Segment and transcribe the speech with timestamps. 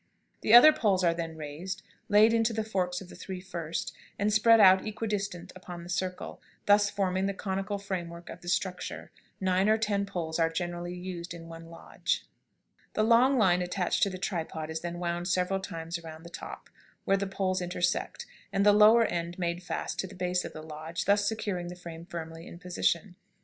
[0.41, 4.33] The other poles are then raised, laid into the forks of the three first, and
[4.33, 9.11] spread out equidistant upon the circle, thus forming the conical framework of the structure.
[9.39, 12.25] Nine or ten poles are generally used in one lodge.
[12.95, 15.99] [Illustration: COMANCHE LODGE.] The long line attached to the tripod is then wound several times
[15.99, 16.71] around the top,
[17.05, 20.63] where the poles intersect, and the lower end made fast at the base of the
[20.63, 23.15] lodge, thus securing the frame firmly in its position.